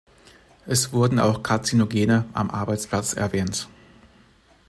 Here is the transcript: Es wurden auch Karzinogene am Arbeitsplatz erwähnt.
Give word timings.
Es 0.65 0.91
wurden 0.93 1.19
auch 1.19 1.43
Karzinogene 1.43 2.25
am 2.33 2.49
Arbeitsplatz 2.49 3.13
erwähnt. 3.13 3.69